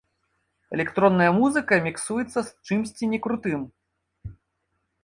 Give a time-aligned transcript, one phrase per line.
[0.77, 3.61] Электронная музыка міксуецца з чымсьці некрутым!